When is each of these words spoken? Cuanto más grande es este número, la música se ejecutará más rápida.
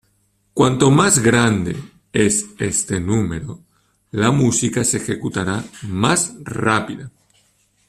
Cuanto 0.55 0.89
más 0.89 1.19
grande 1.19 1.77
es 2.11 2.47
este 2.57 2.99
número, 2.99 3.61
la 4.09 4.31
música 4.31 4.83
se 4.83 4.97
ejecutará 4.97 5.63
más 5.83 6.33
rápida. 6.43 7.11